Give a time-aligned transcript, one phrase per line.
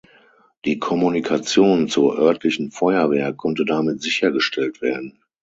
[0.65, 5.19] Die Kommunikation zur örtlichen Feuerwehr konnte damit sichergestellt werden.